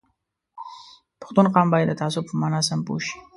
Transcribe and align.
پښتون 1.19 1.45
قوم 1.53 1.67
باید 1.73 1.87
د 1.89 1.93
تعصب 2.01 2.23
په 2.27 2.33
مانا 2.41 2.59
سم 2.67 2.79
پوه 2.87 2.99
شي 3.05 3.15